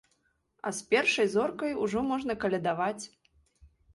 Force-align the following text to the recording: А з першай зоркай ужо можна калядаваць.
А 0.69 0.71
з 0.77 0.85
першай 0.93 1.27
зоркай 1.33 1.77
ужо 1.83 2.03
можна 2.13 2.37
калядаваць. 2.47 3.05